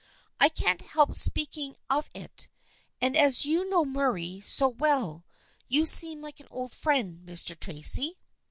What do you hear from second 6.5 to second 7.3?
friend,